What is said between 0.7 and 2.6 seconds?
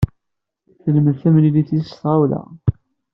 Telmed tamlilt-is s tɣawla.